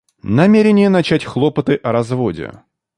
[0.23, 2.51] Намерение начать хлопоты о разводе.